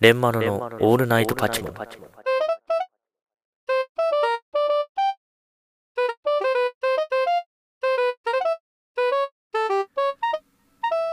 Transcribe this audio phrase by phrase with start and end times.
[0.00, 1.74] レンマロのオールナイトパチモン。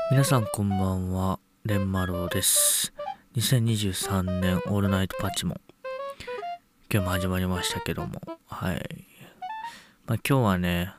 [0.09, 2.93] 皆さんこんばんは、レンマロです。
[3.35, 5.61] 2023年オールナイトパチモン。
[6.89, 9.05] 今日も始まりましたけども、はい。
[10.05, 10.93] まあ今日はね、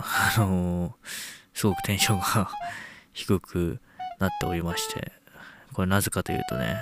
[0.00, 0.92] あのー
[1.54, 2.50] すごくテンションが
[3.14, 3.80] 低く
[4.18, 5.12] なっておりまして、
[5.72, 6.76] これなぜかというとね、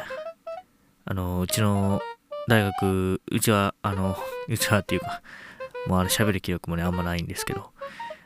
[1.06, 2.00] あの、うちの
[2.48, 4.16] 大学、うちは、あの、
[4.48, 5.22] うちはっていうか、
[5.86, 7.72] もうあの喋る気力もね、あんまないんですけど、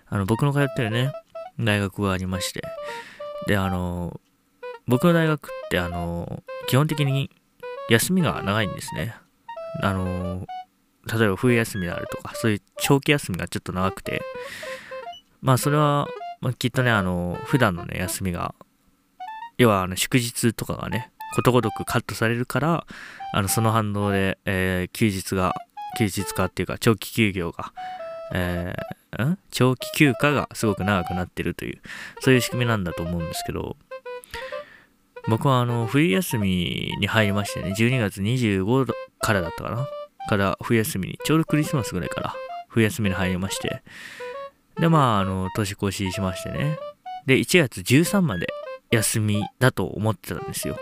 [0.07, 1.13] あの、僕の通ってるね、
[1.59, 2.63] 大学がありまして、
[3.47, 4.21] で、あの、
[4.87, 7.31] 僕の大学って、あの、基本的に
[7.91, 9.15] 休みが長いんですね。
[9.83, 10.47] あの、
[11.07, 14.23] 例えば冬休みであるとか、そういう長期休みがちょっと長くて、
[15.41, 16.07] まあ、それは、
[16.41, 18.55] まあ、きっとね、あの、普段のね、休みが
[19.59, 22.87] 要はあの祝日とかがね、ことごとくカットされるから、
[23.33, 25.55] あのその反動で、えー休日が、
[25.99, 27.73] 休日化っていうか、長期休業が、
[28.33, 31.81] えー長期休暇がすごく長くなってるという、
[32.21, 33.77] そういう仕組みなんだと思うんですけど、
[35.29, 39.87] 僕はあの冬休みに入りましてね、12月25からだったかな？
[40.29, 42.35] から冬休みに、ちょうどクリスマスぐらいから
[42.69, 43.83] 冬休みに入りまして、
[44.79, 46.79] で、まあ、あの、年越ししましてね、
[47.27, 48.47] で、1月13まで
[48.91, 50.79] 休みだと思ってたんですよ。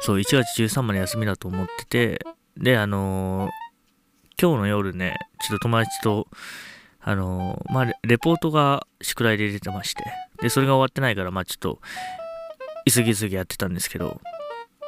[0.00, 3.50] そう、1月13まで休みだと思ってて、で、あのー
[4.42, 6.26] 今日の夜ね、ちょっと友達と、
[7.02, 10.02] あのーまあレ、レポートが宿題で出てまして、
[10.40, 11.80] で、それが終わってないから、まあちょっと、
[12.90, 14.20] 急ぎ急ぎやってたんですけど、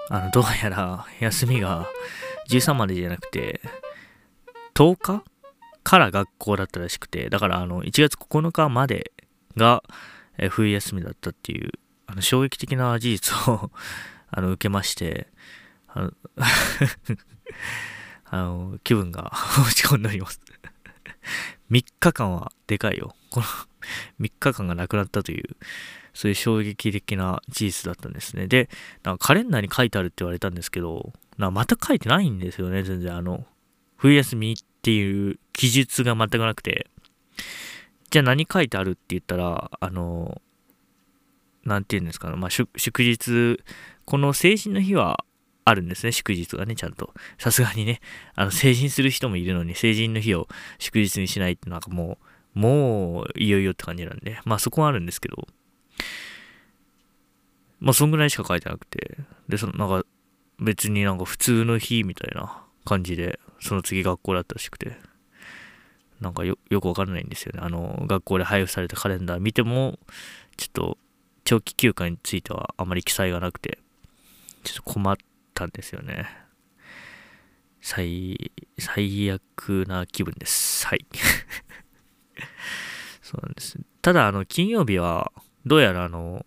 [0.09, 1.87] あの、どうやら休みが
[2.49, 3.61] 13までじゃなくて、
[4.75, 5.25] 10日
[5.85, 5.99] か？
[5.99, 9.13] ら学校だったらしくて、だからあの、1月9日まで
[9.57, 9.83] が、
[10.39, 11.73] え冬休みだったっていう、
[12.07, 13.71] あの衝撃的な事実を
[14.33, 15.29] あの受けまして、
[15.87, 16.13] あの、
[18.25, 19.31] あの気分が
[19.61, 20.41] 落ち込んでおります。
[21.71, 23.15] 3日間はでかいよ。
[23.31, 23.47] この
[24.21, 25.57] 3日間がなくなったという、
[26.15, 28.47] そういう衝撃的な事実だったんですね。
[28.47, 28.71] で、
[29.03, 33.15] なんかカレンダーに書いてあるって言われたんですけど、なんまた書いてないんですよね、全然。
[33.15, 33.47] あの、
[33.97, 36.87] 冬休みっていう記述が全くなくて、
[38.11, 40.41] じゃあ何書いてあるって言ったら、あの、
[41.65, 42.69] なんて言うんですかね、まあ、祝
[43.03, 43.61] 日、
[44.05, 45.25] この成人の日は
[45.65, 47.15] あるんですね、祝日がね、ちゃんと。
[47.39, 48.01] さすがにね、
[48.35, 52.19] あの、成人する人もいるのに、成人の日を祝日にしないってなんかも
[52.55, 55.47] う、もう、いよいよって感じなんで、まあそこはあるんですけど、
[57.81, 59.19] まあそんぐらいしか書いてなくて、
[59.49, 60.07] で、その、なんか、
[60.59, 64.97] 別になんか普通の日みたいな感じで、その次学校だったらしくて、
[66.21, 67.61] なんかよよくわからないんですよね。
[67.63, 69.99] あの、学校で配布されたカレンダー見ても、
[70.57, 70.99] ちょっと、
[71.53, 73.79] 長期休暇についてはあまり記載がなくて、
[74.65, 75.17] ちょっと困っ
[75.53, 76.27] たんですよね。
[77.83, 80.87] 最、最悪な気分です。
[80.87, 81.05] はい。
[83.21, 83.79] そうなんです。
[84.01, 85.31] ただ、あの、金曜日は、
[85.67, 86.47] どうやらあの、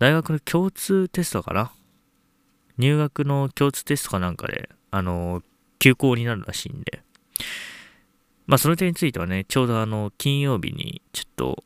[0.00, 1.72] 大学の共通テストかな？
[2.78, 5.44] 入学の共通テストかなんかで、あの、
[5.78, 7.04] 休校になるらしいんで、
[8.46, 11.62] まあその点についてはね、ちょうどあの、金曜日にちょっと、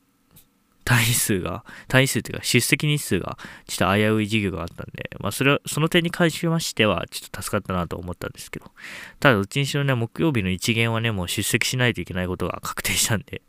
[0.87, 8.71] 単位数が、単位数っていうか出席日数がちょっと危うい授業があったんで、まあそれは、その点に関しましてはちょっと助かったなと思ったんですけど、
[9.19, 13.41] ただどっちにしろね、木曜日の一限はね、もう出席しないといけないことが確定したんで、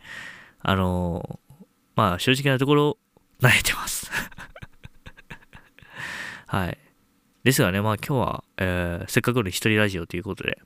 [0.63, 2.99] あのーまあ正直なところ、
[3.41, 4.11] 慣れてます。
[6.49, 6.79] はい。
[7.45, 10.59] ですがね、まあ今日は、えーせっかくの一人ラジオということで、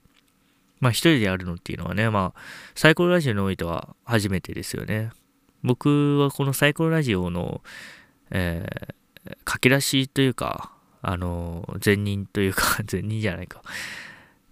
[0.81, 2.41] まあ一人でやるのっていうのはね、まあ
[2.75, 5.11] サイコロラジオにおいては初めてですよね。
[5.63, 7.63] 僕はこのサイコロラジオの、
[8.31, 13.63] えー、書き出しというか、あの、前任というか、 前任じゃないか。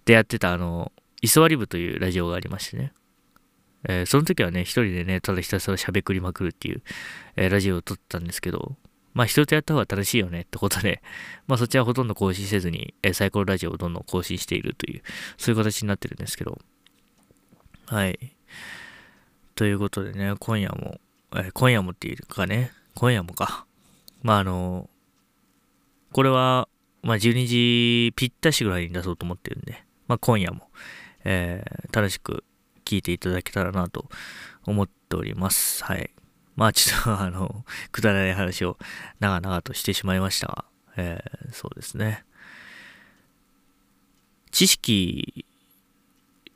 [0.05, 2.93] でやってたあの、居座り部というラジオがありましてね。
[3.87, 6.83] えーその時はね、一人でね、ただひたすら喋くりまくるっていう、
[7.35, 8.77] えーラジオを撮ったんですけど、
[9.13, 11.01] まあ人とやった方が楽しいよねってことで、
[11.47, 15.03] まあそっちはほとんど更新せずに、えーサイコロラジオをどんどん更新しているという、
[15.37, 16.59] そういう形になってるんですけど、
[17.87, 18.35] はい。
[19.55, 20.99] ということでね、今夜も、
[21.33, 23.65] えー今夜もっていうかね、今夜もか。
[24.21, 24.89] まああの、
[26.11, 26.67] これは、
[27.03, 30.69] まあ12時ぴったしぐらいに出そうと思ってるんで、まあ今夜も、
[31.23, 32.43] えー楽しく
[32.85, 34.09] 聞いていただけたらなと
[34.65, 35.83] 思っております。
[35.83, 36.11] はい。
[36.55, 38.77] まあちょっとあの、くだらない話を
[39.19, 40.65] 長々としてしまいましたが、
[40.97, 42.25] えーそうですね。
[44.51, 45.45] 知識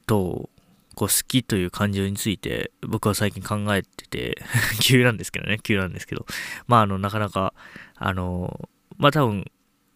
[0.05, 0.49] と
[0.95, 4.41] こう好きという感情について僕は最近考えてて
[4.81, 6.25] 急なんですけどね急なんですけど
[6.67, 7.53] まああのなかなか
[7.95, 9.45] あのまあ多分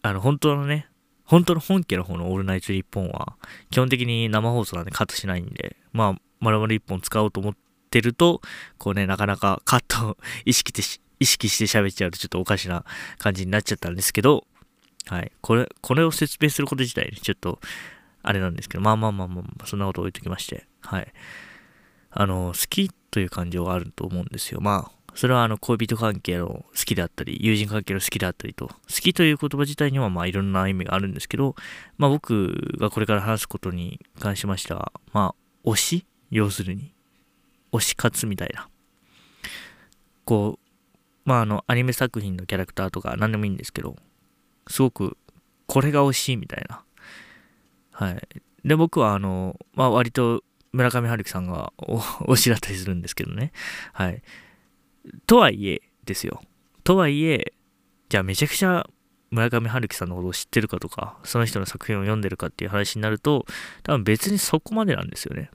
[0.02, 0.88] あの、本当のね、
[1.24, 3.36] 本当の本家の方のオールナイト日本は、
[3.70, 7.56] 基本的に生放送なんでカットしないんで、まあ、丸々一本使おうと思っ
[7.90, 8.40] てると、
[8.78, 12.86] こうね、なかなかカット意識して意識して喋っちゃうとちょっとおかしな
[13.18, 14.46] 感じになっちゃったんですけど、
[15.06, 15.30] はい。
[15.42, 17.60] これ、これを説明すること自体にちょっと、
[18.22, 21.12] あれなんですけど、まあまあまあまあ、そんなこと置いときまして、はい。
[22.10, 24.60] あの、好きという感情があると思うんですよ。
[24.60, 31.56] まあ、それはあの恋人関係の好きであったり、友人関係の好きであったりと、好きという言葉自体にはまあいろんな意味があるんですけど、
[31.98, 35.34] まあ僕がこれから話すことに関しましては、ま
[35.64, 36.06] あ推し？
[36.30, 36.94] 要するに、
[37.72, 38.68] 推し活みたいな。
[40.24, 43.96] こう、まああのアニメ作品のキャラクターとか何でもいいんですけど、
[44.68, 45.16] すごく
[45.66, 46.84] これが推しみたいな。
[47.92, 48.28] はい。
[48.64, 53.52] で、僕はあの、まあ割と村上春樹さんがお推しだったりするんですけどね。
[53.92, 54.22] はい。
[55.26, 56.42] とはいえですよ。
[56.84, 57.52] とはいえ、
[58.08, 58.88] じゃあめちゃくちゃ
[59.30, 63.46] 村上春樹さんのことを知ってるかとか、その人の作品を読んでるかっていう話になると、
[63.82, 65.50] 多分別にそこまでなんですよね。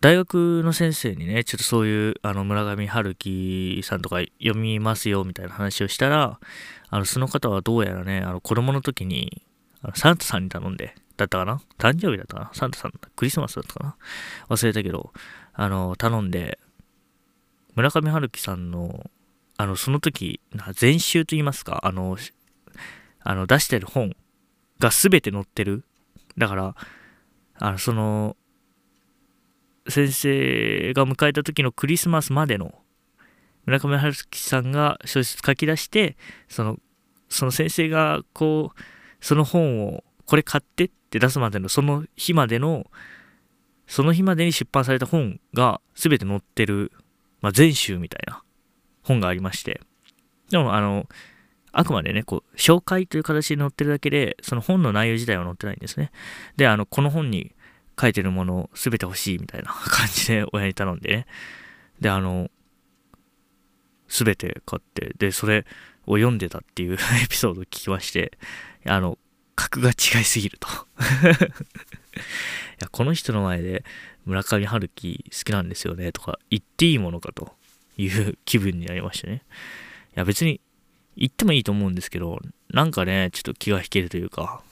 [0.00, 6.40] 大学の先生にね、ちょっとそういう、あの、村上春樹さんとか読みますよみたいな話をしたら、
[6.88, 9.42] あの、その方はどうやらね、あの、子供の時に、
[9.82, 11.60] あのサンタさんに頼んで、だったかな？
[11.78, 12.50] 誕生日だったかな？
[12.52, 13.96] サンタさん、クリスマスだったかな？
[14.48, 15.12] 忘れたけど、
[15.52, 16.58] あの、頼んで、
[17.74, 19.10] 村上春樹さんの、
[19.56, 20.40] あの、その時、
[20.74, 22.16] 全集と言いますか、あの、
[23.22, 24.16] あの出してる本
[24.78, 25.84] が全て載ってる。
[26.36, 26.74] だから、
[27.58, 28.36] あの、その、
[29.88, 32.74] 先生が迎えた時のクリスマスまでの
[33.64, 36.16] 村上春樹さんが小説書き出して
[36.48, 36.78] その
[37.28, 42.86] その先生がこうその本をこれ買ってって出すまでのその日までの
[43.86, 46.92] その日までに出版された本が全て載ってる、
[47.40, 48.42] まあ、全集みたいな
[49.02, 49.80] 本がありまして
[50.50, 51.06] でもあの
[51.72, 56.12] あくまでねこう紹介という形で載ってるだけでその本の内容自体は載ってないんですね
[56.56, 57.52] であのこの本に
[58.00, 61.26] 書いてるものを全て欲しいみたいな 感じで親に頼んでね。
[62.00, 62.50] で、あの、
[64.08, 65.66] 全て買って、で、それ
[66.06, 68.38] を読んでたっていう エピソードを聞きまして、
[68.86, 69.18] あの、
[69.68, 70.72] 格が違いすぎると い
[72.80, 72.88] や。
[72.90, 73.84] この人の前で
[74.24, 77.54] 村上春樹好きなんですよねとか言っていいものかと
[77.96, 79.42] いう気分になりましたね。
[80.16, 80.60] いや別に
[81.16, 82.40] 言ってもいいと思うんですけど、
[82.70, 84.62] なんかね、ちょっと気が引けるというか、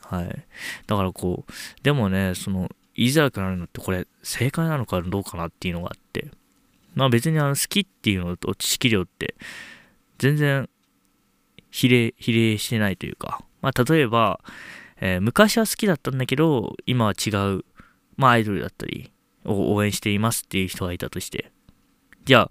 [0.00, 0.44] はい。
[0.86, 1.52] だからこう、
[1.82, 6.30] でもね、その、言いづらくなるのってこれ正解なのかどうかなっていうのがあって、
[6.94, 9.36] まあ別にあの好きっていうのと知識量って
[10.18, 10.68] 全然
[11.70, 14.40] 比例、比例してないというか、まあ例えば、
[15.00, 17.64] えー、昔は好きだったんだけど、今は違う、
[18.16, 19.12] まあアイドルだったり
[19.44, 21.52] を応援していますっていう人がいたとして、
[22.24, 22.50] じゃ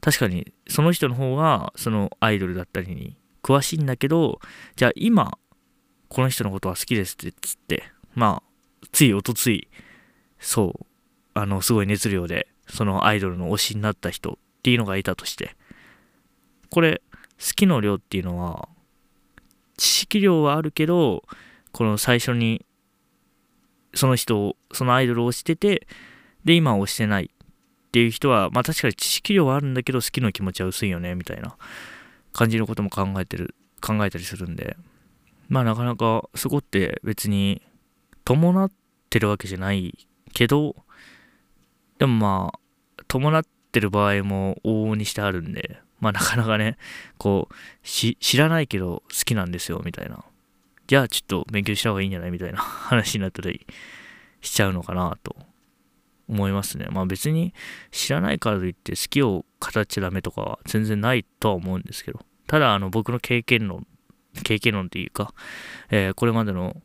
[0.00, 4.40] 確かにその人の方がそのアイドルだったりに詳しいんだけど、
[4.76, 5.38] じゃあ今
[6.08, 8.48] この人のことは好きですってつって、まあ
[8.92, 9.68] ついおとつい、
[10.38, 10.86] そう、
[11.34, 15.56] あの、すごい熱量で、そのアイドルの推しになった人っていうのがいたとして、
[16.70, 17.02] これ、
[17.38, 18.68] 好きの量っていうのは、
[19.78, 21.24] 知識量はあるけど、
[21.72, 22.66] この最初に、
[23.94, 25.86] その人を、そのアイドルを推してて、
[26.44, 31.56] で、今は推してないっていう人は、まあ確かに知識量はあるんだけど、好きの気持ちは薄いよね、みたいな
[32.32, 34.76] 感じのことも考えてる、考えたりするんで、
[35.48, 37.62] まあなかなかそこって別に
[38.24, 38.70] 伴っ
[39.08, 40.76] てるわけじゃないけど、
[41.98, 42.58] でもまあ、
[43.08, 46.78] 伴ってる場合も往々にしてあるんで、まあなかなかね、
[47.16, 50.24] こう、知らないけど好きなんですよ、みたいな。
[50.86, 52.30] じゃあちょっと勉強した方がいいんじゃない？
[52.30, 53.66] みたいな 話になったり
[54.40, 55.36] しちゃうのかなと
[56.28, 56.86] 思いますね。
[56.90, 57.52] まあ別に
[57.90, 63.86] 知らないからといって好きを語っちゃダメとかは全然ないとは思うんですけど、ただあの僕の経験論、
[64.44, 65.34] 経験論っていうか、
[65.90, 66.80] えー、これまでの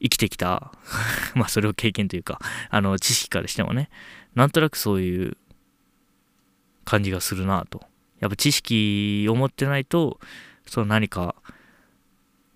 [0.00, 0.72] 生きてきた
[1.34, 2.38] まあそれを経験というか、
[2.70, 3.90] あの、知識からしてもね、
[4.34, 5.36] なんとなくそういう
[6.84, 7.82] 感じがするなと。
[8.20, 10.20] やっぱ知識を持ってないと、
[10.66, 11.34] その何か、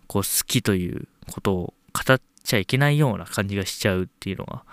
[0.07, 4.65] こう好きということを語っちゃいけないような感じがしちゃうっていうのが、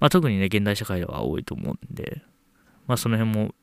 [0.00, 2.22] まあ特にね、現代社会では多いと思うんで、
[2.86, 3.54] まあその辺も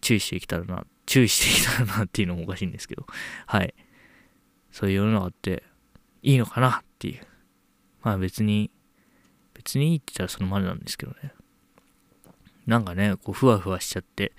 [0.00, 3.06] 注意していけたらな、注意していけたらなっていうのもおかしいんですけど、
[3.46, 3.74] はい。
[4.72, 5.62] そういう世の中って
[6.22, 7.26] いいのかなっていう
[8.02, 8.70] まあ別に、
[9.54, 11.32] 別にいいって言ったらそのまでなんですけどね。
[12.70, 14.30] なんかね、こう、ふわふわしちゃって、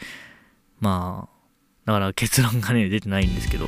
[0.80, 1.42] まあ、
[1.86, 3.66] だから結論がね、出てないんですけど、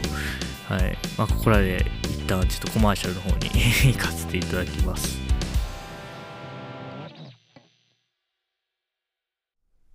[0.70, 0.98] はい。
[1.18, 3.50] まあ、ここらで一旦ちょっとコマーシャルの方に
[3.94, 5.20] 行かせていただきます。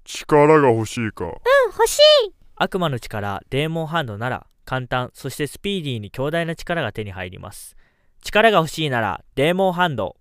[0.05, 1.25] 力が欲しいか？
[1.25, 1.33] うん、
[1.73, 2.35] 欲しい。
[2.57, 7.77] 悪魔の力デーモンハンドなら簡単そしてスピーディーに強大な力が手に入ります
[8.21, 10.17] 力が欲しいならデーモンハンド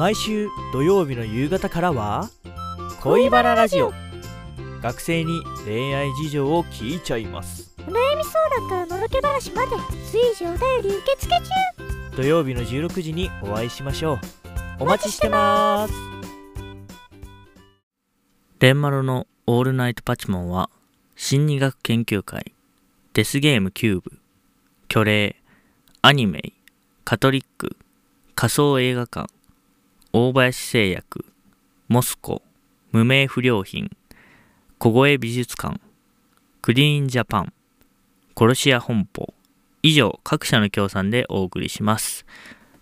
[0.00, 2.30] 毎週土曜日の夕方からは
[3.02, 3.92] 恋バナラジオ。
[4.80, 7.74] 学生に恋愛事情を聞いちゃいます。
[7.80, 9.72] お悩み相談からのろけ話まで
[10.10, 12.16] 随時お便り受付中。
[12.16, 14.20] 土曜日の16時にお会いしましょう。
[14.78, 15.92] お待ちしてます。
[18.60, 20.70] レンマロのオールナイトパチモンは
[21.14, 22.54] 心理学研究会
[23.12, 24.12] デスゲームキューブ。
[24.90, 25.36] 虚霊
[26.00, 26.54] アニメイ
[27.04, 27.76] カトリック
[28.34, 29.28] 仮想映画館
[30.12, 31.24] 大林製薬
[31.86, 32.42] モスコ
[32.90, 33.88] 無名不良品
[34.78, 35.80] 小声美術館
[36.62, 37.52] クリーンジャパン
[38.36, 39.32] 殺し屋本舗
[39.82, 42.26] 以上各社の協賛でお送りします。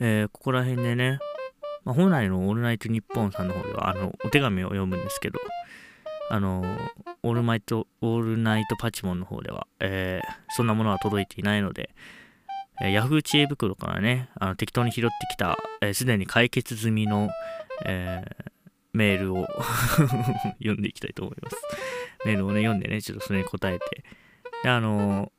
[0.00, 1.18] えー、ここら辺でね、
[1.84, 5.40] まあ、本来のオールナイトニッポンさんの方では、あの、お手紙を読むんですけど、
[6.30, 6.62] あの、
[7.22, 11.90] オールナイト、オールナイトパチモンの方では、えー、そんなものは届いていないので、
[12.80, 15.56] えー、ヤフー知恵袋からね、あの適当に拾ってきた、
[15.92, 17.30] す、え、で、に解決済みの、
[17.84, 18.50] えー、
[18.92, 19.46] メールを
[20.58, 21.56] 読んでいきたいと思います。
[22.24, 24.04] メールをね、読んでね、ちょっとそれに答えて、
[24.62, 25.32] で、あの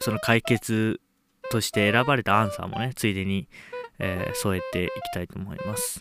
[0.00, 1.00] その解決
[1.50, 3.48] として選ばれたアンサーもね、ついでに、
[3.98, 6.00] えー、添えていきたいと思います。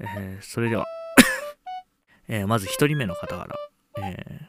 [0.00, 0.86] えー、それでは
[2.28, 3.56] え、まず1人目の方から、
[4.02, 4.47] え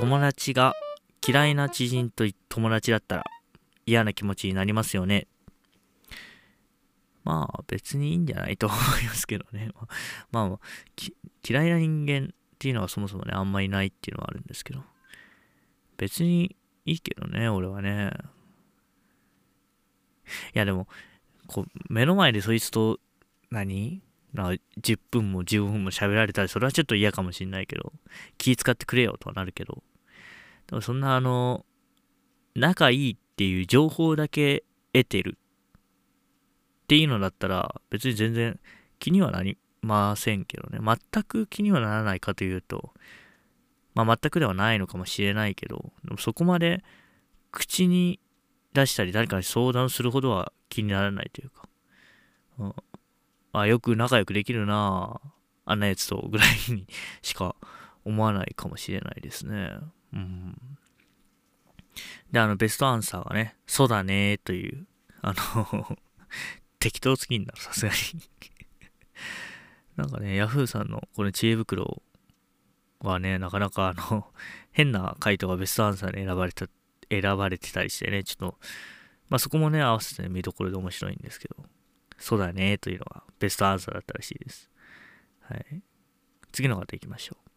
[0.00, 0.74] 友達が
[1.26, 3.24] 嫌いな知人と友達だったら
[3.84, 5.26] 嫌な気持ちになりますよね。
[7.22, 9.70] まあ別にいいんじゃないと思いますけどね。
[10.32, 10.58] まあ
[11.46, 14.82] 嫌いな人間っていうのはそもそもねあんまりないっていうのはあるんですけど。
[15.98, 18.10] 別にいいけどね、俺はね。
[20.54, 20.88] いやでも、
[21.46, 22.98] こう、目の前でそいつと
[23.50, 24.02] 何、
[24.32, 27.92] な10分も15分も喋られたら、それはちょっと嫌かもしんないけど、
[28.38, 29.82] 気使ってくれよとはなるけど、
[30.70, 31.66] でもそんなあの、
[32.54, 38.58] 仲いいっていう情報だけ得てるっていうのだったら、別に全然
[38.98, 40.78] 気にはなりませんけどね。
[40.80, 42.92] 全く気にはならないかというと、
[43.94, 46.84] まあ、全くではないのかもしれないけど、でもそこまで
[47.50, 48.20] 口に
[48.72, 51.68] 出したり誰かに相談するほどは気にならないというか、
[52.58, 52.74] うん、
[53.52, 55.20] あ、よく仲良くできるな
[55.64, 56.86] あんなやつとぐらいに
[57.22, 57.56] しか
[58.04, 59.70] 思わないかもしれないですね。
[60.12, 60.78] うん。
[62.32, 64.86] で、あの、ベストアンサーはね、そうだねという、
[65.22, 65.98] あの
[66.78, 67.96] 適当すぎんだろ、さすがに
[69.96, 72.02] なんかね、ヤフーさんのこの知恵袋
[73.00, 74.26] はね、なかなかあの、
[74.72, 76.66] 変な回答がベストアンサーに選ばれた、
[77.10, 78.58] 選ばれてたりしてね、ちょっと、
[79.28, 81.56] まあそこもね、合わせて、ね、見どころで面白いんですけど、
[82.18, 84.70] そうだね、というのがベストアンサーだったらしいです。
[85.40, 85.82] はい。
[86.52, 87.49] 次の方行きましょう。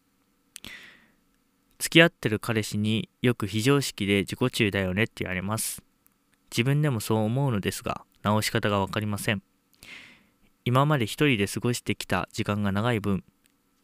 [1.94, 5.80] 付き合ってる彼氏によく非常識で自己中だよねって言われます。
[6.50, 9.44] 自分でもそう思うのですが、直し方がわかりません。
[10.64, 13.22] 今まで一人で過ごしてきた時間が長い分、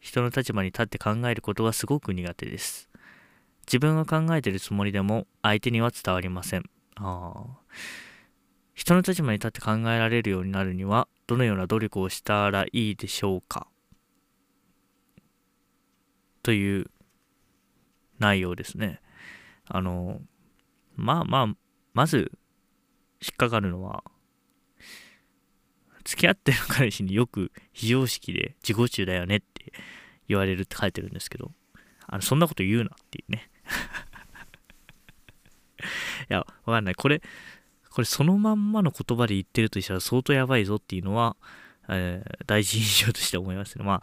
[0.01, 2.91] 人の立場に立って考えることがすごく苦手です。
[3.69, 6.65] 自分が考えてるつもりでも相手には伝わりません。
[6.97, 7.45] あ
[8.75, 13.69] 人の立場に立って考えられるようになるにはどのような努力をしたらいいでしょうか？
[16.43, 16.91] という
[18.21, 19.01] 内容ですね。
[19.67, 20.21] あの、
[20.95, 21.47] まあまあ、
[21.93, 22.33] まず
[23.21, 24.05] 引っかかるのは
[26.05, 29.73] 付き合ってる彼氏によく非常識で自己中だよねって
[30.29, 31.51] 言われるって書いてるんですけど、
[32.07, 33.51] あのそんなこと言うなっていうね。
[36.31, 36.95] いや、わかんない。
[36.95, 37.23] これ、
[37.91, 41.37] これそのまんまの言葉で言ってるとしたら相当やばいぞっていうのは、
[41.89, 43.85] えー、大事印象として思いますね。
[43.85, 44.03] まあ、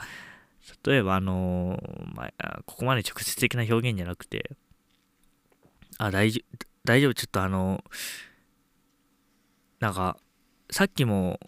[0.86, 4.55] 例えばあのー、まあ、ここまで直接的な表現じゃなくて、
[5.97, 7.91] あ、大丈夫、大丈夫、ちょっとあのー、
[9.79, 10.17] なんか、
[10.69, 11.39] さっきも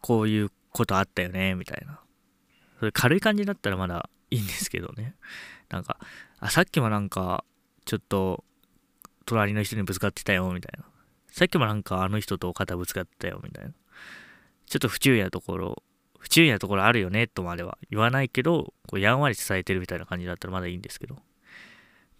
[0.00, 2.00] こういうことあったよね、みたいな。
[2.78, 5.14] それ軽い感じだったらまだいいんですけどね。
[5.68, 5.98] なんか、
[6.40, 7.44] あ、さっきもなんか、
[7.84, 8.44] ちょっと、
[9.26, 10.86] 隣の人にぶつかってたよ、みたいな。
[11.30, 13.72] さっきもなんかあの人と肩ぶつかったよみたいな。
[14.66, 15.82] ちょっと不注意なところ、
[16.24, 21.18] 不注意なところあるよねとまでは言わないけど、こうやんわり伝えてるみたいな感じだったらまだいいんですけど。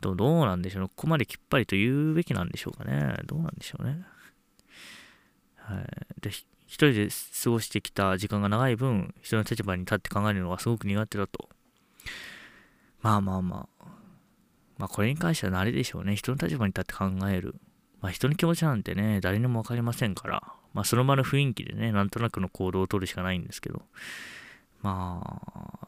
[0.03, 0.89] どどうなんでしょうね。
[0.89, 3.17] ここまできっぱりと言うべきなんでしょうかね。
[3.25, 4.05] どうなんでしょうね。
[5.57, 6.21] はい。
[6.21, 7.09] で、一人で
[7.43, 11.49] 過ごしてきた時間が長い分、人の立場に立って考えるのがすごく苦手だと。
[13.01, 13.87] まあまあまあ。
[14.77, 16.15] まあこれに関しては慣れでしょうね。
[16.15, 17.55] 人の立場に立って考える。
[18.05, 20.43] まあ人の気持ちなんてね、誰にも分かりませんから。
[20.75, 23.81] まあその場の雰囲気でね、なんとなくの行動をとるしかないんですけど。
[24.83, 25.23] ま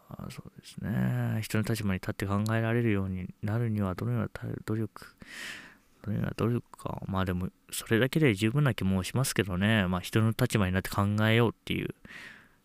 [0.08, 1.42] あ、そうですね。
[1.42, 4.30] 人の立場に立って考えられるようになるには、どのような
[4.64, 5.14] 努力、
[6.00, 7.02] どのような努力か。
[7.06, 9.86] まあでも、それだけで十分な気もしますけどね。
[9.86, 11.94] まあ人の立場になって考えようっていう、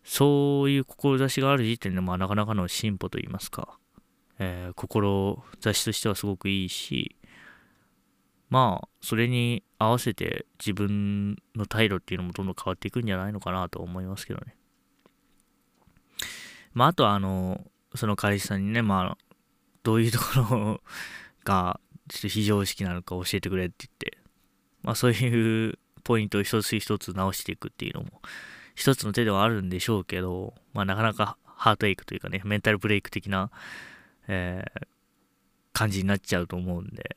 [0.02, 3.76] そういう志がある時点で、まあなかなかの進歩といいますか、
[4.38, 7.16] えー、志としてはすごくいいし、
[8.52, 14.54] まあ、それに合わせて自分の態度っていうのもどんどん変わっていくんじゃないのかなと思いますけどね。
[16.74, 19.18] まあ、あとは、あの、その彼氏さんにね、まあ、
[19.82, 20.80] どういうところ
[21.44, 21.80] が、
[22.10, 24.18] ちょっと非常識なのか教えてくれって言って、
[24.82, 28.20] まあ、そういうポイントを一つ一つ直していくっていうのも、
[28.74, 33.50] 一つの手ではあるんでしょうけど、まあ、なかなかハートエイクというかね、メンタルブレイク的な、
[34.28, 34.86] えー、
[35.72, 37.16] 感じになっちゃうと思うんで、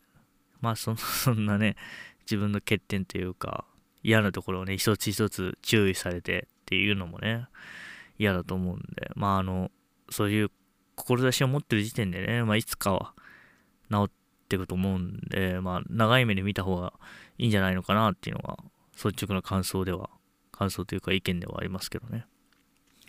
[0.65, 1.75] まあその、 そんなね、
[2.21, 3.65] 自分の欠点というか、
[4.01, 7.47] 嫌なところをね、一つ一つ注意されてっていうのもね、
[8.17, 9.71] 嫌だと思うんで、まああの、
[10.09, 10.51] そういう
[10.95, 13.13] 志を持ってる時点でね、まあいつかは
[13.91, 14.11] 治っ
[14.49, 16.93] ていくと思うんで、まあ長い目で見た方が
[17.37, 18.57] いいんじゃないのかなっていうのが
[18.95, 20.09] 率直な感想では、
[20.51, 22.25] 感想というか意見ではありますけどね。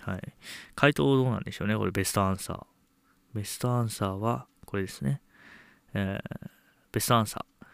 [0.02, 0.34] はい。
[0.74, 2.66] 回答どうなんでしょうね、これベストアンサー。
[3.34, 5.20] ベストアンサーはこれですね。
[5.94, 6.48] えー、
[6.96, 7.66] ベストアンサー。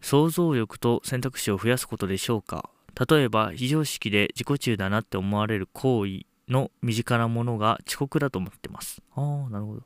[0.00, 2.70] 想像力と選択肢を増やすことでしょうか
[3.08, 9.00] 例えば非常識で自己中だなって思われる行為の身近なものが遅刻だと思ってます。
[9.14, 9.82] ああ、なるほど。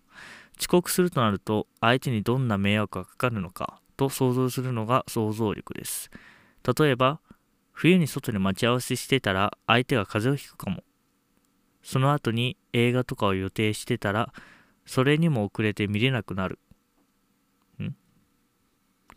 [0.58, 6.10] 遅刻するとなると、相手にどんな迷惑がかかるのかと想像するのが想像力です。
[6.78, 7.20] 例えば、
[7.72, 10.82] 冬に外で待ち合わせしてたら相手が風邪をひくかも。
[11.82, 14.32] その後に映画とかを予定してたら、
[14.86, 16.58] それにも遅れて見れなくなる。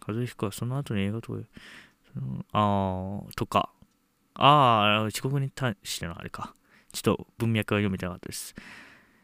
[0.09, 1.39] 風邪ひくはその後に映画とか、
[2.51, 3.71] あー、とか。
[4.41, 6.53] あー、遅刻に対してのあれか。
[6.91, 8.55] ちょっと文脈は読めてなかったです。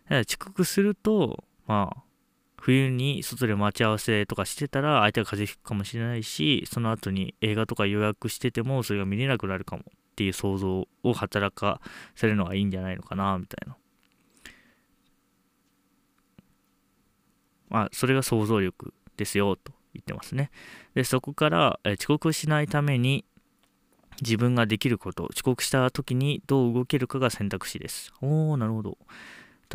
[0.10, 2.04] 遅刻すると、まあ、
[2.58, 11.82] 冬に外で待ち合わせとかしてたら相手が風邪ひくかもしれないし、その後に映画とか予約しててもそれが見れなくなるかもっていう想像を働か
[12.15, 13.78] せるのがいいんじゃないのかな、みたいな。
[17.69, 20.51] まあ、それが想像力ですよ、と言ってますね。
[20.93, 23.25] で、そこから、え遅刻しないために
[24.21, 28.13] 自分ができること、遅刻した時にどう動けるかが選択肢です。
[28.21, 28.97] おー、なるほど。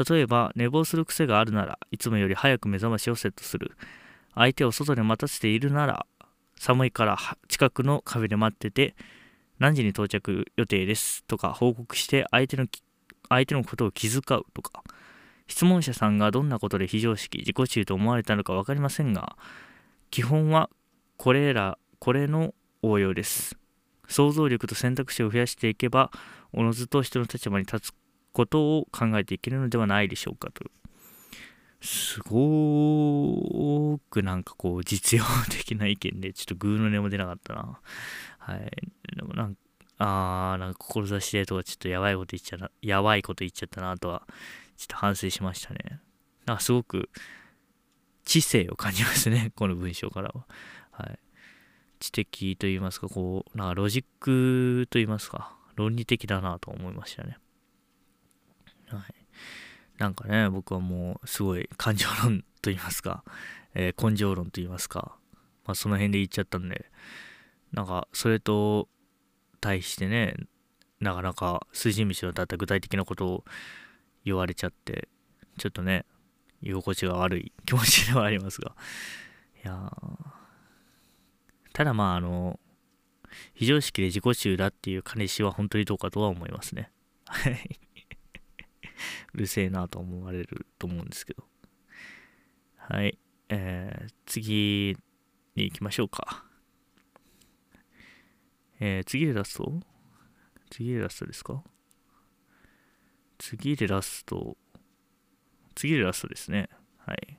[0.08, 3.72] 例えば、寝坊する癖があるならいつもより早く目覚ましをセットする。
[4.34, 6.06] 相手を外で待たせているなら、
[6.56, 8.94] 寒いから近くのカフェで待ってて、
[9.58, 11.24] 何時に到着予定です？
[11.24, 12.66] とか報告して相手の
[13.28, 14.82] 相手のことを気遣うとか、
[15.48, 19.36] 質問者さんがどんなことで非常識、自己中と思われたのか分かりませんが、
[20.10, 20.70] 基本は
[21.16, 23.56] これら、これの応用です。
[24.08, 26.10] 想像力と選択肢を増やしていけば、
[26.52, 27.94] おのずと人の立場に立つ
[28.32, 30.64] ことを考えていけるのではないでしょうかと。
[31.80, 37.80] すごくなんかこう実用的な意見で、ちょっとグーの音も出なかったな。
[38.38, 38.70] はい。
[39.16, 39.60] でもなんか、
[39.98, 44.26] あー、なんか志でとかちょっとやばいこと言っちゃな、やばいこと言っちゃったなとは、
[44.76, 46.00] ちょっと反省しましたね。
[46.46, 47.10] なんかすごく
[48.24, 50.46] 知性を感じますね、 この文章からは。
[50.90, 51.18] はい。
[51.98, 57.38] 知的と言いますか、こう、なんかロジックと言いますか、論理的だなと思いましたね。
[58.88, 59.14] はい。
[59.98, 63.22] なんかね、僕はもうすごい感情論と言いますか、
[63.74, 65.16] えー、根性論と言いますか、
[65.66, 66.90] まあその辺で言っちゃったんで、
[67.72, 68.88] なんかそれと
[69.60, 70.34] 対してね、
[71.00, 73.44] なかなか筋道の立った具体的なことを
[74.24, 75.08] 言われちゃって、
[75.58, 76.04] ちょっとね、
[76.62, 78.74] 居心地が悪い気持ちではありますが、
[79.64, 79.92] いや
[81.72, 82.58] ただまああの、
[83.54, 86.90] 非常識で自己中だっていう彼氏は本当にどうかとは思いますね。
[87.26, 87.80] はい。
[89.32, 91.44] うるせえなと思われると思うんですけど。
[92.76, 93.18] はい。
[93.48, 94.96] えー、次
[95.54, 96.44] に行きましょうか。
[98.80, 99.80] えー、次でラスト？
[100.70, 101.62] 次でラストですか？
[103.38, 104.56] 次でラスト。
[105.80, 106.68] 次でラストですね。
[106.98, 107.38] はい。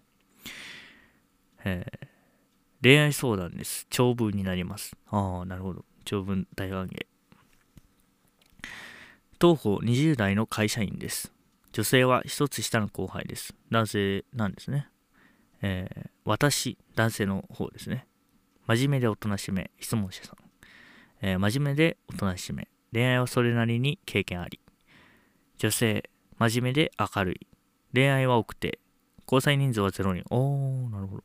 [1.63, 2.07] えー、
[2.81, 3.85] 恋愛相談です。
[3.91, 4.95] 長文になります。
[5.11, 5.85] ああ、なるほど。
[6.05, 7.05] 長文大歓迎。
[9.37, 11.31] 当方20代の会社員です。
[11.71, 13.53] 女性は一つ下の後輩です。
[13.69, 14.87] 男性なんですね。
[15.61, 18.07] えー私、男性の方ですね。
[18.65, 20.35] 真面目でおとなしめ、質問者さん。
[21.21, 24.59] えー真面目でおとなしめ、恋愛はそれなりに経験あり。
[25.59, 27.50] 女性、真面目で明るい。
[27.93, 28.79] 恋愛は多くて、
[29.25, 30.23] 交際人数は0人。
[30.29, 31.23] おー、なるほど。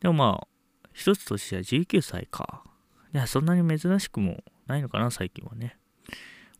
[0.00, 0.48] でもまあ、
[0.92, 2.64] 一つ年は19歳か。
[3.14, 5.76] いや、そんなに珍しくもないのかな、最近はね。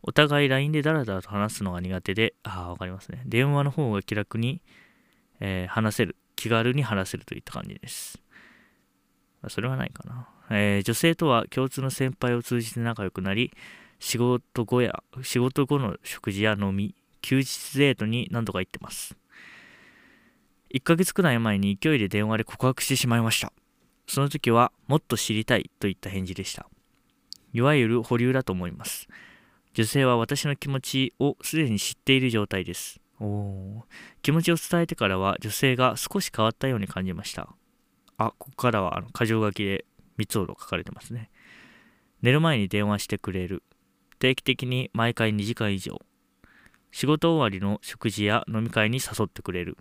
[0.01, 3.21] お互い LINE でダラダラと話すのが苦手で、ああ、わかりますね。
[3.25, 4.61] 電話の方が気楽に、
[5.39, 6.15] えー話せる。
[6.35, 8.21] 気軽に話せるといった感じです。
[9.41, 10.29] あそれはないかな。
[10.49, 13.51] えー女性とは共通の先輩を通じて仲良くなり、
[13.99, 19.15] 仕事後や、仕事後の食事や飲み、休日デートに何度か行ってます。
[20.73, 23.51] 1ヶ月くらい前に勢いで電話で告白してしまいました。
[24.07, 26.67] その時は、もっと知りたいといった返事でした。
[27.53, 29.07] いわゆる保留だと思います。
[29.73, 32.99] 女性は私の気持ちをすでに知っている状態です。
[33.19, 33.83] お
[34.21, 37.49] 気持ちを伝えてからは女性が少し変わったように感じました。
[38.17, 39.85] あ、ここからはあの箇条書きで
[40.17, 41.29] 3つほど書かれてますね。
[42.21, 43.63] 寝る前に電話してくれる。
[44.19, 46.01] 定期的に毎回2時間以上。
[46.91, 49.77] 仕事終わりの食事や飲み会に誘ってくれる。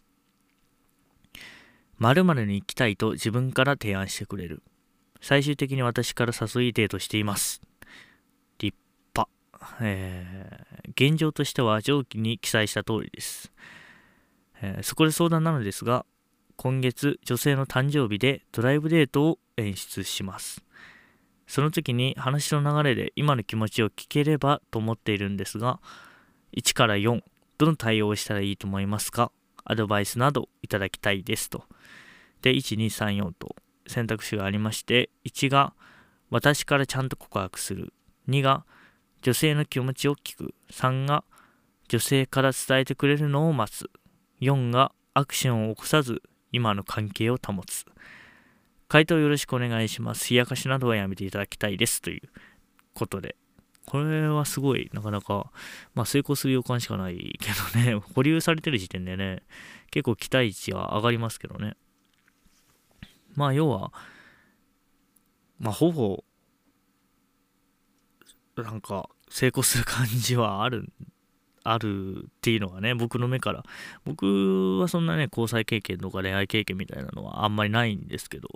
[1.98, 4.62] 〇〇に行きたいと自分から提案してくれる。
[5.20, 7.60] 最終的に私から誘いデートしています。
[8.58, 8.76] 立
[9.14, 9.30] 派。
[9.80, 10.68] えー
[11.00, 13.52] 現状としては上記に記載した通りです。
[14.60, 16.04] えーそこで相談なのですが、
[16.56, 20.64] 今月女性の誕生日でドライブデートを演出します。
[21.46, 25.80] その時に話の流れで今の気持ちを聞ければと思っているんですが、
[26.56, 27.22] 1から4、
[27.58, 29.32] どの対応をしたらいいと思いますか？
[29.64, 31.64] アドバイスなどいただきたいですと。
[32.42, 33.54] で、1、2、3、4と
[33.86, 35.74] 選択肢がありまして、1が
[36.30, 37.92] 私からちゃんと告白する。
[38.28, 38.64] 2が
[39.22, 40.54] 女性の気持ちを聞く。
[40.70, 41.24] 3が
[41.88, 43.90] 女性から伝えてくれるのを待つ。
[44.40, 47.84] 4がアクションを起こさず今の関係を保つ。
[48.88, 50.30] 回答よろしくお願いします。
[50.30, 52.00] 冷やかしなどはやめていただきたいです。
[52.00, 52.28] という
[52.94, 53.36] ことで。
[53.88, 55.50] これはすごい、なかなか、
[55.94, 59.42] まあ成功する予感しかないけどね、 保留されてる時点でね、
[59.90, 61.74] 結構期待値は上がりますけどね。
[63.34, 63.94] まあ要は、
[65.58, 66.22] まあほぼ、
[68.56, 70.92] なんか成功する感じはある、
[71.64, 73.64] あるっていうのがね、僕の目から。
[74.04, 78.50] 僕はそんなね、交際経験とか恋愛経験みたいなのはあんまりないんですけど、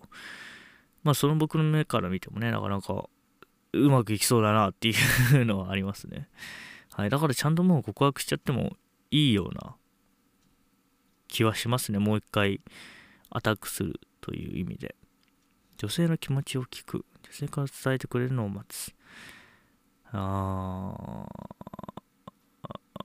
[1.05, 3.09] まあその僕の目から見てもね、なかなか
[3.73, 4.95] うまくいきそうだなってい
[5.35, 6.29] うのはありますね。
[6.93, 7.11] はい。
[7.11, 8.77] だからちゃんともう告白しちゃっても
[9.11, 9.77] いいような
[11.29, 11.99] 気はしますね。
[11.99, 12.61] もう一回
[13.31, 14.95] アタックするという意味で。
[15.79, 17.05] 女性の気持ちを聞く。
[17.25, 18.95] 女性から伝えてくれるのを待つ。
[20.13, 21.53] あー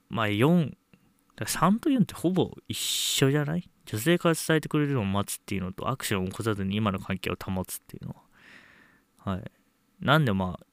[0.09, 0.73] まあ4、
[1.37, 3.69] 3と4ってほぼ一緒じゃない？
[3.85, 8.15] 女性から伝えてくれるのを待つっていうのとアクションを起こさずに今の関係を保つっていうの
[9.25, 9.33] は。
[9.33, 9.51] はい。
[9.99, 10.65] なんでまあ、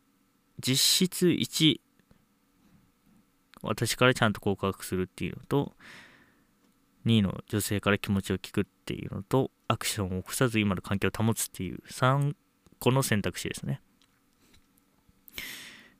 [0.60, 1.80] 実質1、
[3.62, 5.72] 私からちゃんと告白するっていうのと、
[7.06, 12.34] 2の女性から気持ちを聞くっていうのと、アクションを起こさず今の関係を保つっていう3
[12.78, 13.80] 個の選択肢ですね。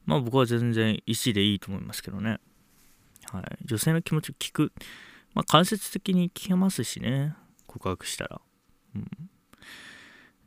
[0.07, 2.39] まあ僕は全然1でいいと思いますけどね。
[3.33, 3.45] はい。
[3.65, 4.73] 女性の気持ちを聞く。
[5.35, 7.35] まあ間接的に聞けますしね。
[7.67, 8.41] 告白したら。
[8.95, 9.09] うん。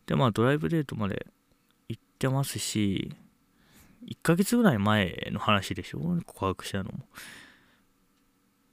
[0.05, 1.27] で、まあドライブデートまで
[2.17, 3.15] ってますし、
[4.07, 5.99] 1ヶ月ぐらい前の話でしょ？
[6.25, 7.05] 告白したのも。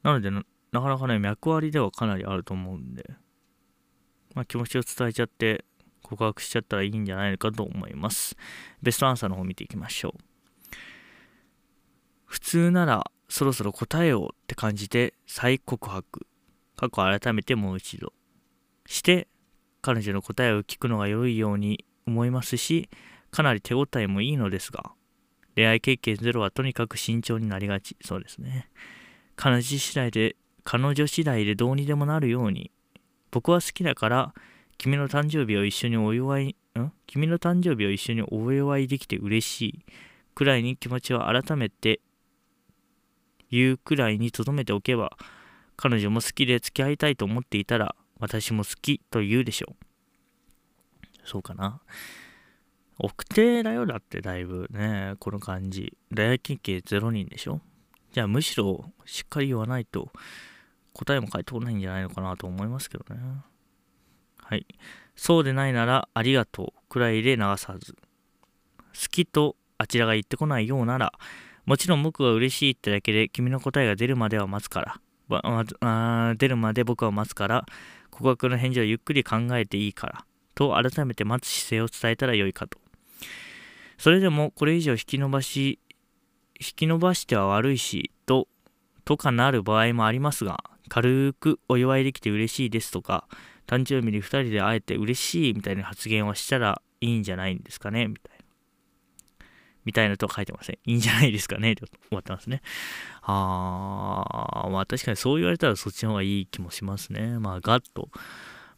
[0.02, 3.04] なのでな、なかなかね、脈割りではかなりあると思うんで、
[4.34, 5.66] まあ気持ちを伝えちゃって、
[6.02, 8.36] 告白しちゃったらいいんじゃないかと思います。
[8.82, 10.20] ベストアンサーの方見ていきましょう。
[12.24, 16.26] 普通ならそろそろ答えをって感じて再告白。
[16.76, 18.12] 過去改めてもう一度。
[18.86, 19.28] して、
[19.80, 22.88] 彼女の答えを聞くのが良いように思いますし、
[23.34, 24.92] かなり手応えもいいのですが、
[25.56, 27.96] 恋愛経験ゼロはとにかく慎重になりがち。
[28.00, 28.70] そうですね。
[29.34, 32.70] 彼女次第で、彼女次第でどうにでもなるように、
[33.32, 34.34] 僕は好きだから、
[34.78, 36.92] 君の誕生日を一緒にお祝い、ん？
[37.08, 39.84] 君の誕生日を一緒にお祝いできて嬉しい。
[40.36, 42.00] くらいに気持ちを改めて
[43.50, 45.16] 言うくらいに留めておけば、
[45.76, 49.76] 彼女も好きで付き合いたいと思っていたら、私も好きと言うでしょう。
[51.24, 51.80] そうかな。
[52.98, 55.96] 奥手だよ、だってだいぶね、この感じ。
[56.14, 57.60] 恋愛経験0人でしょ？
[58.12, 60.12] じゃあむしろしっかり言わないと
[60.92, 63.20] 答えも返ってこないんじゃないのかなと思いますけどね。
[64.38, 64.66] はい。
[65.16, 67.94] そうでないならありがとうくらいで流さず。
[67.94, 67.98] 好
[69.10, 71.12] きとあちらが言ってこないようなら、
[71.66, 75.00] もちろん僕が嬉しいってだけで君の答えが出るまでは待つから、
[75.80, 77.66] ま、出るまで僕は待つから、
[78.10, 82.78] 告白の返事をゆっくり考えていいから、と改めて待つ姿勢を伝えたらよいかと。
[83.98, 85.78] それでもこれ以上引き伸ばし、
[86.60, 88.48] 引き伸ばしては悪いし、と、
[89.04, 93.26] とかなる場合もありますが、軽くお祝いできて嬉しいですとか、
[93.66, 98.44] 誕生日に2人で会えて嬉しいみたいな発言をしたらいいんじゃないんですかねみたいな。
[99.84, 102.62] みたいなと書いてません、いいんじゃないですかねって終わってますね。
[103.22, 107.38] あー、まあ確かにそう言われたらそっちの方がいい気もしますね。
[107.38, 108.08] まあガッと、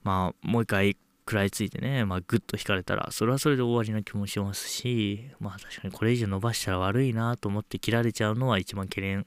[0.02, 0.96] まあもう一回
[1.28, 9.26] 食らいついてね、まあグッと引かれたら、それはそれで終わりな気もしますし、まあ確かにこれ以上伸ばしたら悪いなと思って切られちゃうのは一番懸念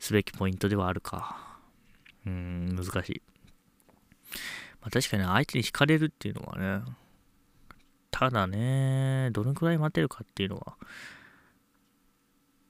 [0.00, 1.60] すべきポイントではあるか。
[2.26, 3.22] うん、難しい。
[4.80, 6.84] まあ確かに相手に惹かれるっていうのはね、
[8.10, 10.76] ただね、どのくらい待てるかっていうのは、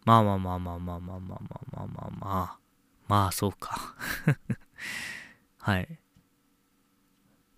[0.04, 2.58] まあまあまあまあまあまあまあまあまあまあまあ、
[3.08, 3.96] まあそうか。
[5.60, 5.98] はい。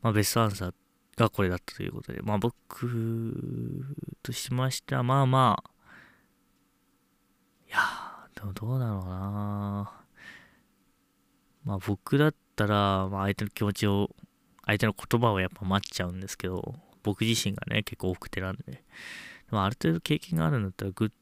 [0.01, 0.75] まあベストアンサー
[1.19, 3.75] がこれだったということで、まあ僕
[4.23, 5.71] としましては、まあまあ、
[7.69, 7.79] いや
[8.35, 9.93] でもどうだろうな
[11.65, 14.11] まあ僕だったら、まあ相手の気持ちを、
[14.65, 18.83] 相手の言葉をやっぱ待っちゃうんですけど、僕自身がね、結構多くてなんで、で
[19.51, 21.13] もある程度経験があるんだったらグッ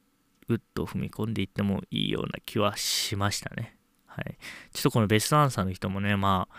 [0.49, 3.77] ぐっと踏み込んでいってもいいような気はしましたね。
[4.07, 4.39] はい。
[4.73, 6.55] ちょっとこのベストアンサーの人もね、まあ、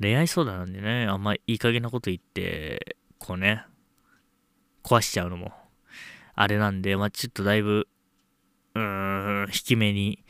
[0.00, 3.64] 恋愛相談なんでね、あんまいい加減なこと言って、こうね、
[4.82, 5.52] 壊しちゃうのも、
[6.34, 7.86] あれなんで、まあちょっとだいぶ、
[8.74, 10.24] うーん、引き目に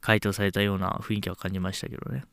[0.00, 2.24] 回答されたような雰囲気は感じましたけどね。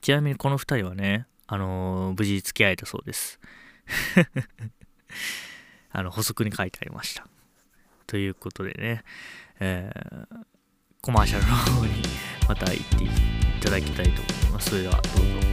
[0.00, 3.38] ちなみにこの2人はね、あのー、無事付き合えたそうです。
[5.90, 7.26] あの、補足に書いてありました。
[8.08, 9.04] ということでね、
[9.60, 10.46] えー、
[11.00, 13.08] コマーシャルの方にまた行ってい
[13.60, 14.70] ただきたいと思います。
[14.70, 15.48] それではどうぞ。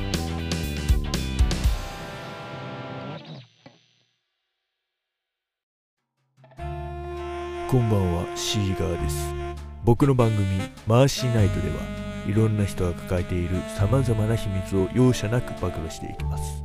[7.70, 9.34] こんばんは、シーガーです。
[9.84, 10.46] 僕の番組、
[10.88, 11.76] マーシーナイトでは、
[12.28, 16.64] いろんな人が抱えている様々な秘密を容赦なく暴露していきます。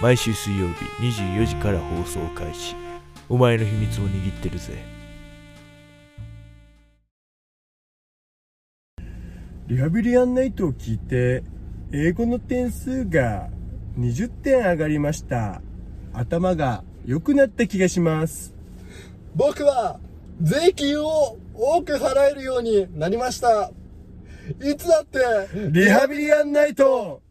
[0.00, 0.84] 毎週水曜日
[1.20, 2.76] 24時から放送開始。
[3.28, 5.03] お前の秘密を握ってるぜ。
[9.66, 11.42] リハビリアンナイトを聞いて、
[11.90, 13.48] 英語の点数が
[13.98, 15.62] 20点上がりました。
[16.12, 18.54] 頭が良くなった気がします。
[19.34, 19.98] 僕は
[20.42, 23.70] 税金を多く払えるようになりました。
[24.62, 25.18] いつだって、
[25.70, 27.22] リハビリアンナイト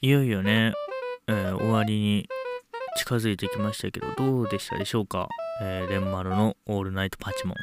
[0.00, 0.72] いよいよね、
[1.26, 2.28] えー、終わりに
[2.96, 5.28] 近づいてきましたけど、どうでしたでしょうか？
[5.62, 7.56] えー、レンマルのオールナイトパチモン。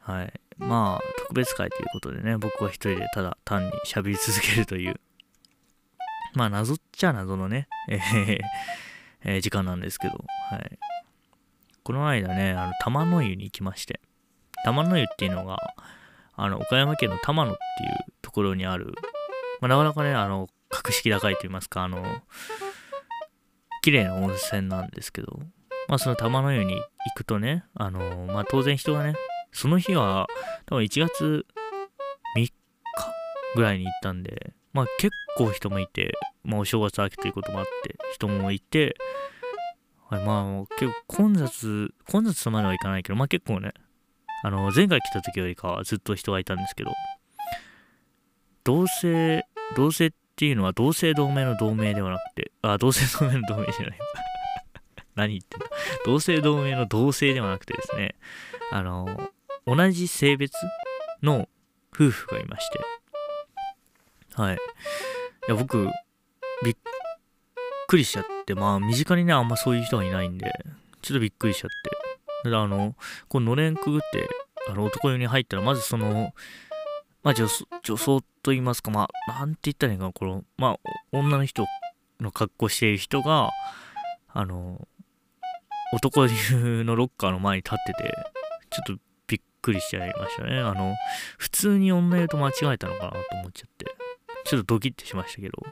[0.00, 0.32] はい。
[0.58, 5.00] まあ、特別会ということでね、僕は一人でただ単に喋り続けるという、
[6.34, 8.40] まあ、謎っちゃ謎のね、えー
[9.24, 10.14] えー、時間なんですけど、
[10.50, 10.78] はい。
[11.84, 14.00] この間ね、あの、玉の湯に行きまして、
[14.64, 15.58] 玉の湯っていうのが、
[16.34, 18.94] あの、岡山県の玉野っていうところにある、
[19.60, 22.04] まあ、なかなかね、あの、格式高いと言いますか、あの、
[23.88, 25.40] 綺麗な温泉なんですけど、
[25.88, 26.82] まあその玉の湯に行
[27.16, 29.14] くとね、あのー、まあ当然人がね、
[29.50, 30.26] その日は
[30.66, 31.46] 多分1月
[32.36, 32.52] 3日
[33.56, 36.12] ぐらいに行ったんで、まあ結構人もいて、
[36.44, 38.94] まあお正月明けということもあって、人もいて、
[40.10, 43.72] はい、まあ結構混雑、混雑とまではいかないけど、まあ結構ね、
[44.44, 46.90] あの、前回来た時よりかはずっと人がいたんですけど、
[48.64, 49.46] 同性、
[49.76, 53.98] 同性ってていうのは同姓同名の同名ではなくて、あ、同姓同名の同名じゃない。
[55.16, 55.66] 何言ってんの
[56.06, 58.14] 同姓同名の同姓ではなくてですね、
[58.70, 59.32] あの、
[59.66, 60.54] 同じ性別
[61.24, 61.48] の
[61.92, 62.78] 夫婦がいまして、
[64.40, 64.54] はい。
[64.54, 64.58] い
[65.48, 65.90] や、僕、
[66.64, 66.76] びっ
[67.88, 70.52] くりしちゃって、まあ、身近にね、あんまそういう人がいないんで、
[71.02, 71.70] ちょっとびっくりしちゃっ
[72.44, 72.50] て。
[72.50, 72.94] で、あの、
[73.26, 74.28] こののれんくぐって、
[74.68, 76.32] あの、男湯に入ったら、まずその、
[77.22, 77.46] まあ女、
[77.82, 80.78] 女装と言いますか、まあ、なんて言ったらいいかな、この、まあ、
[81.12, 81.66] 女の人
[82.20, 83.50] の格好している人が、
[84.28, 84.86] あの、
[85.92, 88.14] 男湯のロッカーの前に立ってて、
[88.70, 90.58] ちょっとびっくりしちゃいましたね。
[90.58, 90.94] あの、
[91.38, 93.86] 普通に女湯と間違えたのかなと思っちゃって、
[94.44, 95.62] ちょっとドキッてしましたけど、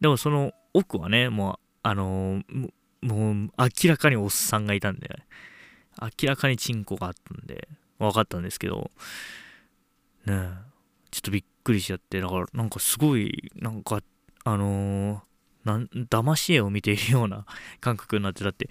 [0.00, 2.42] でもその奥はね、もう、あの
[3.02, 3.50] もう明
[3.86, 5.08] らかにおっさんがいたんで、
[6.00, 8.90] 明らかにチンコがあったんで、分かったんですけど、
[10.26, 10.50] ね、
[11.10, 14.00] ちょっとびっくりしちゃって、だからなんかすごい、なんか、
[14.44, 15.20] あのー、
[15.64, 17.46] なん騙し絵を見ているような
[17.80, 18.68] 感覚になってだって。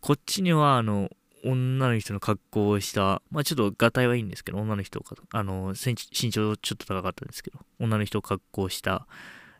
[0.00, 1.10] こっちにはあの
[1.44, 9.06] 女の人の格好をしたまあちょっとがたいはいいんですけど女の人かあの身長ちょっと高かったんですけど女の人を格好した、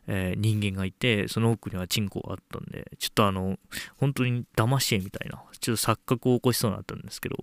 [0.07, 3.57] えー人間がいてその奥にはチンコがあったんでちょっとあの
[3.95, 7.37] 本当に騙し絵みたいなちょっと錯覚を起こしそうになったんですけど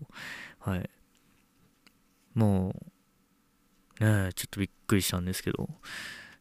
[0.58, 0.90] はい。
[2.34, 2.86] もう
[4.00, 5.68] ねちょっとびっくりしたんですけど。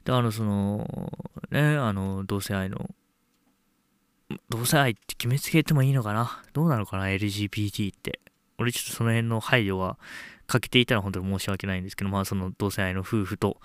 [0.06, 1.12] であのその
[1.52, 2.90] ねあの同性愛の
[4.50, 6.42] 同性愛って決めつけてもいいのかな？
[6.54, 8.20] どうなのかな？LGBT って。
[8.58, 9.98] 俺ちょっとその辺の配慮は
[10.48, 13.60] 欠けていたら本当に申し訳ないんですけどまあその同性愛の夫婦と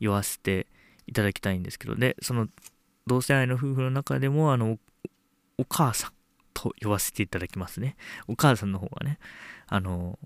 [0.00, 0.66] 言わせて
[1.06, 1.94] いただきたいんですけど。
[1.94, 2.48] でその
[3.06, 4.78] 同性愛の夫婦の中でもあの
[5.58, 6.12] お母さん
[6.54, 7.96] と言わせていただきますね。
[8.28, 9.18] お母さんの方がね。
[9.66, 10.18] あの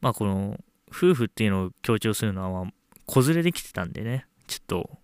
[0.00, 0.58] まあこの
[0.90, 2.66] 夫婦っていうのを強調するのは、
[3.06, 4.26] 子連れできてたんでね。
[4.46, 4.98] ちょっと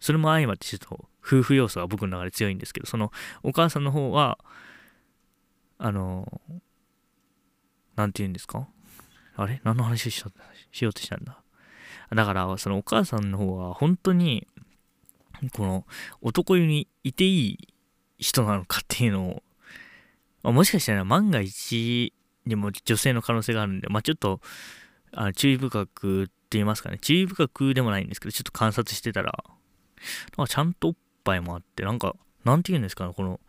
[0.00, 3.10] それも相まってちょっと夫婦要素が僕の中で強いんですけどその
[3.42, 4.38] お母さんの方は
[5.78, 6.40] あの
[7.96, 8.68] なんて言うんですか？
[9.34, 9.60] あれ？
[9.64, 10.22] 何の話し
[10.70, 11.42] しようとしたんだ？
[12.14, 14.46] だからそのお母さんの方は本当に
[15.52, 15.84] この
[16.22, 17.74] 男湯にいていい
[18.18, 19.42] 人なのかっていうのを、
[20.44, 22.14] まあ、もしかしたら万が一
[22.46, 24.40] にも女性の可能性があるんで、まあ、ちょっと
[25.16, 26.98] あ注意深くって言いますかね。
[26.98, 29.44] 注意深くでもないんですけどちょっと観察してたら。
[30.36, 33.40] なんかちゃんとおっぱいもあってなんかなんて言うんですかねこの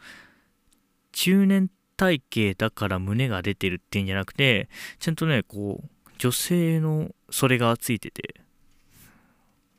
[1.12, 8.42] 中年体型だから胸が出てるっていうんじゃなくてちゃんとねこう女性のそれがついてて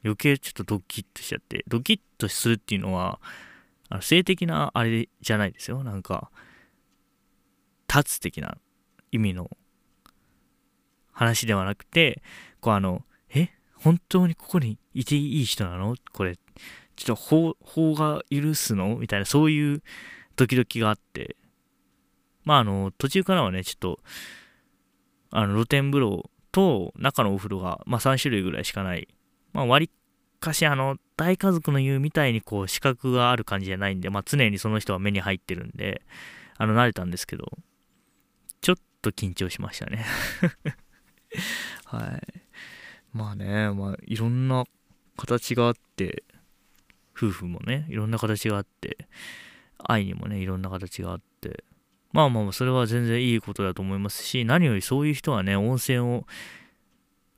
[0.04, 3.20] 余計ちょっとドキッとしちゃってドキッとするっていうのは
[3.88, 5.82] あの性的なあれじゃないですよ。
[5.82, 6.30] なんか
[7.92, 8.58] 立つ的な
[9.10, 9.50] 意味の
[11.18, 12.22] 話ではなくて
[12.60, 13.02] こうあの
[13.34, 15.96] え本当にここにいていい人なの？
[16.12, 18.96] これちょっと法法が許すの？
[18.96, 19.82] みたいなそういう
[20.36, 21.36] ドキドキがあって。
[22.44, 24.00] まああの途中からはねちょっと
[25.30, 29.06] あの露天風呂と中のお風呂が、まあ、3種類ぐらいしかない、
[29.52, 29.90] まあ、割
[30.40, 36.00] かしあの大家族の言うみたいにこう資格がある感じじゃないんで、まあ、常にその人は目に入ってるんで
[36.56, 37.44] あの慣れたんですけど
[38.62, 40.06] ちょっと緊張しましたね。
[41.86, 42.38] はい。
[43.12, 44.64] まあねまあいろんな
[45.16, 46.22] 形があって
[47.16, 49.08] 夫婦もねいろんな形があって
[49.78, 51.64] 愛にもねいろんな形があって
[52.12, 56.26] まあまあそれは全然いいことだと思いますし何よりそういう人はね温泉を、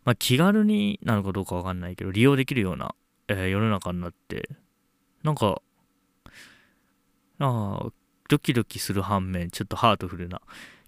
[0.05, 2.95] まあ、気軽になのかどうかわかんないけど利用できるような、
[3.29, 4.51] えー世の中になって
[5.23, 5.63] なんか
[7.39, 7.93] ああ
[8.29, 10.41] ドキドキする反面ちょっとハートフルな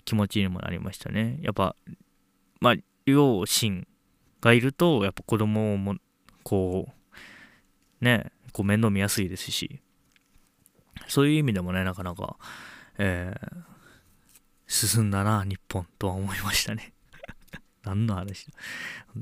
[0.04, 1.38] 気持ちにもなりましたね。
[1.42, 1.74] やっぱ
[2.60, 3.86] まあ両親
[4.40, 5.96] がいるとやっぱ子供も
[6.42, 6.88] こ
[8.00, 9.80] うねこう面倒見やすいですし。
[11.08, 12.36] そういう意味でもねなかなか、
[12.96, 13.72] えー
[14.72, 16.94] 進んだな日本とは思いましたね。
[17.84, 18.54] 何の話だ。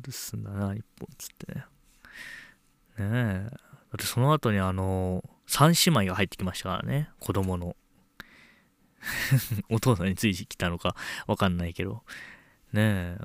[0.09, 1.65] 進んだな日本っつってね。
[2.99, 3.51] ねえ。
[3.51, 3.57] だ
[3.97, 7.77] ってその後にあの三姉妹が入ってきましたからね子供の。
[9.71, 10.95] お父さんについてきたのか
[11.27, 12.05] わかんないけど。
[12.73, 13.19] ねえ。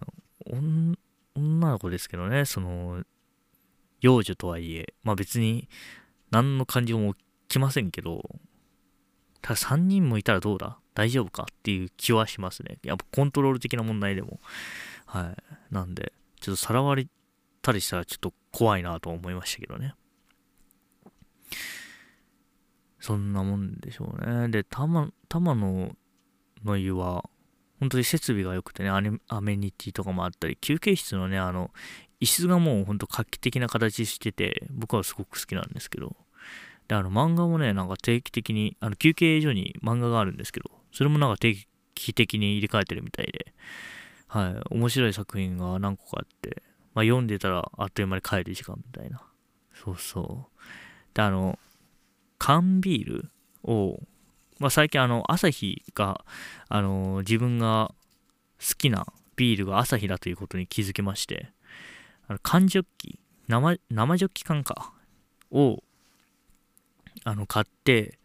[0.45, 0.95] 女
[1.36, 3.03] の子ですけどねその
[4.01, 5.67] 幼女とはいえまあ別に
[6.31, 8.23] 何の感情も起きませんけど
[9.41, 10.79] ただ3人もいたらどうだ？
[10.95, 11.43] 大丈夫か？
[11.43, 12.79] っていう気はしますね。
[12.81, 14.39] やっぱコントロール的な問題でも。
[15.05, 15.73] はい。
[15.73, 17.05] なんで、ちょっとさらわれ
[17.62, 19.93] たりしたらちょっと怖いなと思いましたけどね。
[22.99, 24.47] そんなもんでしょうね。
[24.49, 25.95] で、玉玉野
[26.63, 27.29] の湯は、
[27.86, 31.69] 本当に設備が良くてねア、メニティとかもあったり、休憩室のね、あの、
[32.19, 36.15] 椅子がもう本当画期的な形してて、僕はすごく好きなんですけど、
[36.88, 41.56] で、あの漫画もね、なんか定期的に、あの休憩所に漫画があるんですけど、それもなんか定
[41.93, 43.54] 期的に入れ替えてるみたいで、
[44.28, 46.63] はい、面白い作品が何個かあって、
[46.95, 49.21] まあ、読んでたらあっという間に帰る時間みたいな。
[49.74, 50.62] そうそう。
[51.13, 51.60] で、あの、
[52.40, 53.31] 缶ビール
[53.63, 54.00] を、
[54.60, 56.23] まあ、最近あの、朝日が、
[56.69, 57.93] あの、自分が
[58.60, 61.51] 好きなビールが朝日だということに気づきまして、
[62.27, 64.93] あの缶ジョッキ、生、生ジョッキ缶か、
[65.51, 65.83] を、
[67.23, 68.17] あの、買って、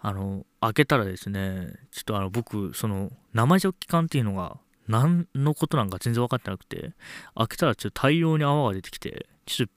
[0.00, 6.92] あの、開けたらですね、ちょっとあの、僕、その、生ジョッキ缶っていうのが、何のことなんか全然分かってなくて、
[7.34, 9.72] 開けたらちょっと大量に泡が出てきて、ちょっと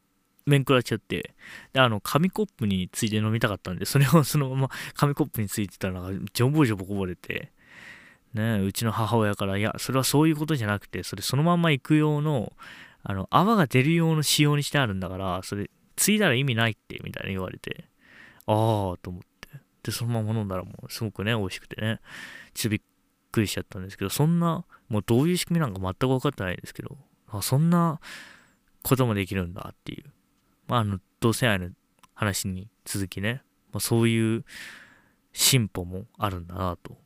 [0.46, 1.34] 面食らっちゃって、
[1.74, 6.02] で、あの、紙コップについて飲みたかったんで、それを そのまま紙コップについてたら、
[6.34, 7.52] ジョボジョボこぼれて、
[8.34, 12.54] ねうちの母親から、いや、それはそういうことじゃなくて、それそのまま行く用の、
[13.04, 17.88] あの、泡が出る用の仕様にしてあるんだから、それ、ついだら意味ないって、みたいな言われて、
[18.48, 19.26] あーと思って。
[19.84, 22.00] で、そのまま飲んだらもうすごくね、美味しくてね、
[22.54, 22.82] ちょっとびっ
[23.32, 26.98] くりしちゃったんですけど、そんな、もうどういう仕組みなんか全く分かってないですけど、
[27.30, 28.00] あそんな
[28.84, 30.14] こともできるんだっていう。
[30.68, 31.70] まあ、あの、同性愛の
[32.13, 34.45] 話に続きね、まあ、そういう
[35.34, 36.97] 進歩もあるんだなと。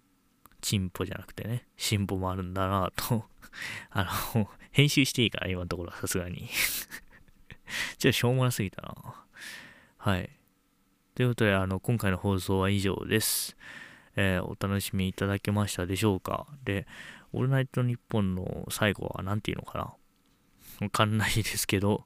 [0.62, 3.26] 進歩じゃなくてね、進歩もあるんだなと。
[3.92, 6.50] あの、編集していいかな、今のところはさすがに。
[7.98, 9.26] ちょっとしょうもなすぎたな。
[9.98, 10.30] はい。
[11.16, 13.58] ということで、あの、今回の放送は以上です。
[14.16, 16.88] えーお楽しみいただけましたでしょうかで、
[17.32, 19.94] オールナイトニッポンの最後は何て言うのかな
[20.82, 22.06] わかんないですけど、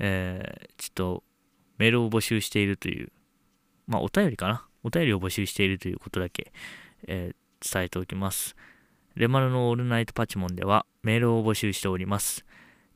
[0.00, 1.22] えーちょっと
[1.78, 3.12] メールを募集しているという、
[3.86, 6.52] まあお便りかなお便りを募集しているということだけ、
[7.06, 8.56] えー伝えておきます。
[9.14, 12.46] レマルのオールナイトパチモンではメールを募集しております。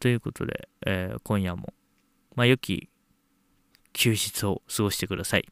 [0.00, 1.72] ということで、えー今夜も、
[2.34, 2.90] まあ、良き
[3.94, 5.48] 休日を過ごしてください。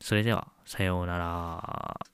[0.00, 2.13] それでは、さようなら。